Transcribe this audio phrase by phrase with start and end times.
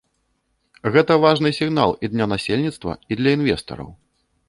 [0.95, 3.89] Гэта важны сігнал і для насельніцтва і для інвестараў.